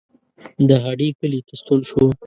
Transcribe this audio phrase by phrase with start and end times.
[0.69, 2.05] د هډې کلي ته ستون شو.